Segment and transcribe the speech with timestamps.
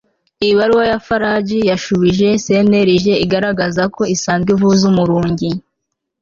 [0.49, 5.49] Ibaruwa ya FARG yashubije CNLG igaragaza ko isanzwe ivuza Umurungi